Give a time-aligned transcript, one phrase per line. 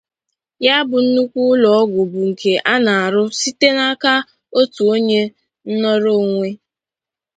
[0.65, 4.13] Ya bụ nnukwu ụlọọgwụ bụ nke a na-arụ site n'aka
[4.59, 5.21] otu onye
[5.69, 6.49] nnọrọonwe